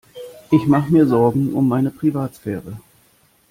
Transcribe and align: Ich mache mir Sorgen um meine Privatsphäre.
Ich 0.49 0.65
mache 0.65 0.89
mir 0.91 1.05
Sorgen 1.05 1.53
um 1.53 1.67
meine 1.67 1.91
Privatsphäre. 1.91 2.75